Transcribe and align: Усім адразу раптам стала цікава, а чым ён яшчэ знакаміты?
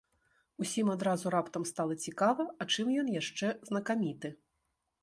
Усім 0.63 0.87
адразу 0.93 1.33
раптам 1.35 1.67
стала 1.73 1.99
цікава, 2.07 2.49
а 2.61 2.69
чым 2.75 2.87
ён 3.05 3.13
яшчэ 3.21 3.47
знакаміты? 3.71 4.35